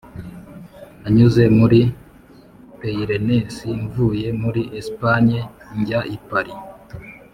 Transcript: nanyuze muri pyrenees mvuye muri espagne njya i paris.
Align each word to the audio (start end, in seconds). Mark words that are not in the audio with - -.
nanyuze 1.01 1.43
muri 1.57 1.79
pyrenees 2.79 3.55
mvuye 3.81 4.27
muri 4.41 4.61
espagne 4.79 5.39
njya 5.79 6.01
i 6.15 6.17
paris. 6.27 6.59